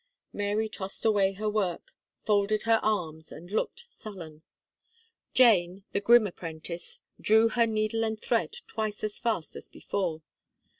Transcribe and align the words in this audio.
Mary 0.33 0.67
tossed 0.67 1.05
away 1.05 1.33
her 1.33 1.47
work, 1.47 1.91
folded 2.25 2.63
her 2.63 2.79
arms, 2.81 3.31
and 3.31 3.51
looked 3.51 3.81
sullen. 3.87 4.41
Jane, 5.35 5.83
the 5.91 6.01
grim 6.01 6.25
apprentice, 6.25 7.03
drew 7.19 7.49
her 7.49 7.67
needle 7.67 8.03
and 8.03 8.19
thread 8.19 8.51
twice 8.65 9.03
as 9.03 9.19
fast 9.19 9.55
as 9.55 9.67
before. 9.67 10.23